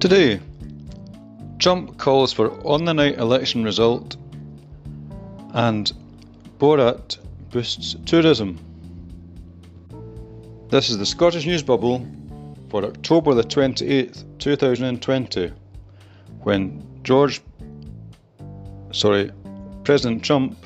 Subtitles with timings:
[0.00, 0.40] Today,
[1.58, 4.16] Trump calls for on the night election result
[5.52, 5.92] and
[6.58, 7.18] Borat
[7.50, 8.58] boosts tourism.
[10.70, 12.06] This is the Scottish News Bubble
[12.70, 15.52] for October the 28th, 2020,
[16.44, 17.42] when George,
[18.92, 19.30] sorry,
[19.84, 20.56] President Trump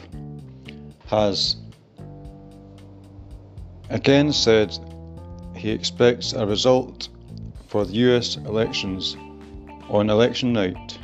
[1.07, 1.57] has
[3.91, 4.79] again said
[5.57, 7.09] he expects a result
[7.75, 9.17] for the US elections
[9.89, 10.97] on election night.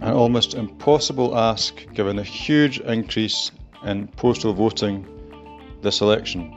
[0.00, 3.50] An almost impossible ask given the huge increase
[3.84, 5.04] in postal voting
[5.82, 6.54] this election.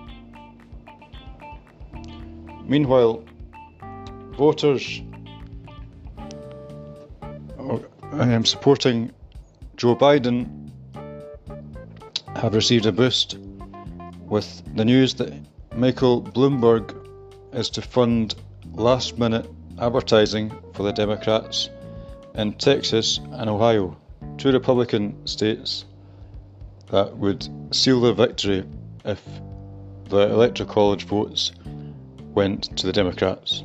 [2.64, 3.22] Meanwhile,
[4.38, 5.02] voters
[8.14, 9.12] um, supporting
[9.76, 10.72] Joe Biden
[12.38, 13.38] have received a boost
[14.26, 15.34] with the news that
[15.76, 17.01] Michael Bloomberg
[17.54, 18.36] is to fund
[18.74, 19.50] last minute
[19.80, 21.70] advertising for the Democrats
[22.36, 23.98] in Texas and Ohio,
[24.38, 25.86] two Republican states
[26.90, 28.64] that would seal their victory
[29.06, 29.22] if
[30.10, 31.52] the Electoral College votes
[32.34, 33.64] went to the Democrats.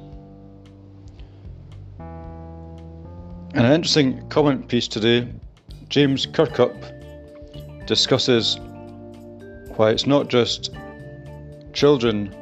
[1.99, 5.33] In an interesting comment piece today,
[5.89, 6.75] James Kirkup
[7.87, 8.59] discusses
[9.77, 10.75] why it's not just
[11.73, 12.35] children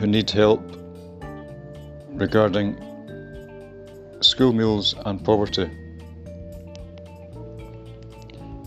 [0.00, 0.62] who need help
[2.14, 2.74] regarding
[4.22, 5.70] school meals and poverty.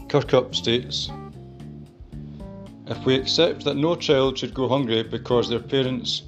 [0.09, 1.09] Kirkup states
[2.85, 6.21] If we accept that no child should go hungry because their parents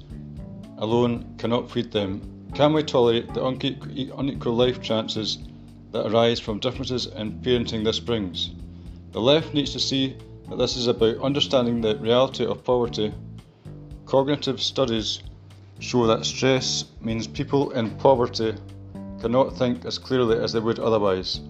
[0.78, 5.38] alone cannot feed them, can we tolerate the unequal life chances
[5.92, 8.50] that arise from differences in parenting this brings?
[9.12, 10.16] The left needs to see
[10.48, 13.14] that this is about understanding the reality of poverty
[14.06, 15.20] Cognitive studies
[15.80, 18.54] show that stress means people in poverty
[19.20, 21.40] cannot think as clearly as they would otherwise.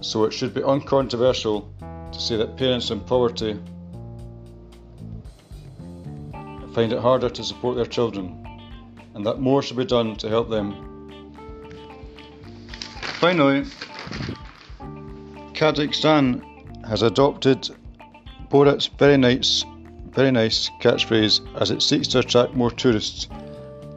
[0.00, 1.70] So it should be uncontroversial
[2.12, 3.60] to say that parents in poverty
[6.72, 8.46] find it harder to support their children
[9.14, 10.72] and that more should be done to help them.
[13.02, 13.66] Finally,
[15.52, 17.68] Kazakhstan has adopted
[18.48, 19.62] Borat's very nice
[20.12, 23.28] very nice catchphrase as it seeks to attract more tourists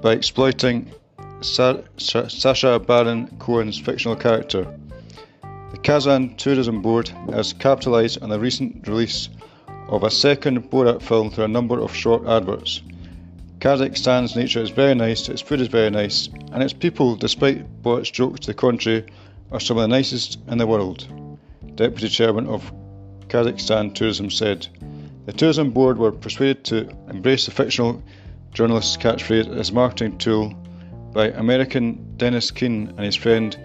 [0.02, 0.92] by exploiting
[1.42, 4.68] Sa- Sa- Sacha Baron Cohen's fictional character.
[5.72, 9.30] The Kazakh Tourism Board has capitalised on the recent release
[9.88, 12.82] of a second Borat film through a number of short adverts.
[13.60, 18.12] Kazakhstan's nature is very nice, its food is very nice, and its people, despite Borat's
[18.12, 19.06] jokes to the contrary,
[19.52, 21.08] are some of the nicest in the world.
[21.76, 22.72] Deputy Chairman of
[23.28, 24.68] Kazakhstan Tourism said.
[25.26, 28.04] The tourism board were persuaded to embrace the fictional
[28.54, 30.54] journalist's catchphrase as a marketing tool
[31.14, 33.56] by American Dennis Keen and his friend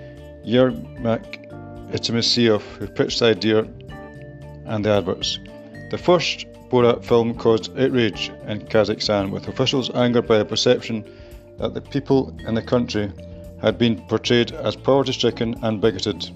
[0.46, 1.50] Yermak
[1.90, 3.66] Itimisiev, who pitched the idea
[4.66, 5.40] and the adverts.
[5.90, 11.04] The first Borat film caused outrage in Kazakhstan, with officials angered by the perception
[11.58, 13.10] that the people in the country
[13.60, 16.30] had been portrayed as poverty stricken and bigoted.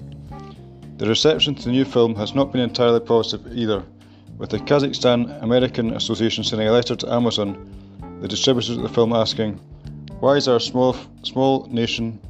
[0.98, 3.84] The reception to the new film has not been entirely positive either
[4.38, 9.12] with the Kazakhstan American Association sending a letter to Amazon, the distributors of the film,
[9.12, 9.54] asking,
[10.20, 12.20] Why is our small, small nation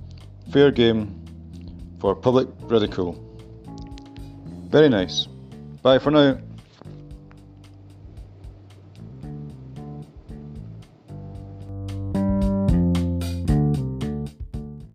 [0.50, 1.22] fair game
[2.00, 3.12] for public ridicule?
[4.70, 5.26] Very nice.
[5.82, 6.38] Bye for now.